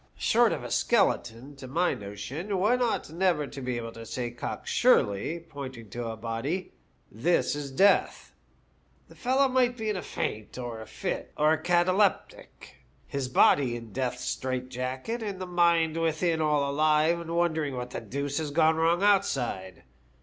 [0.17, 4.31] Short of a skeleton, to my notion, one ought never to be able to say
[4.31, 8.33] cocksurely, pointing to a body, * this is Death.'
[9.09, 13.27] The fellow might be in a faint, or in a fit, or a cataleptic; his
[13.29, 18.01] body in death's strait jacket, and the mind within all alive and wondering what the
[18.01, 19.83] deuce has gone wrong outside.